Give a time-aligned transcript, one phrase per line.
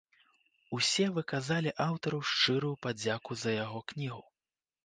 [0.77, 4.23] Усе выказалі аўтару шчырую падзяку за яго кнігу.